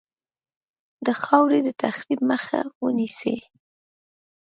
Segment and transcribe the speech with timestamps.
[1.05, 3.37] د خاورې د تخریب مخه ونیسي.